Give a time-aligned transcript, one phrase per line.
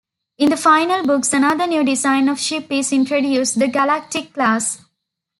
[0.39, 4.83] In the final books, another new design of ship is introduced, the Galactic class.